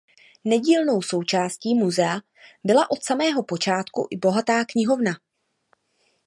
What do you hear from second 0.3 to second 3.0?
Nedílnou součástí muzea byla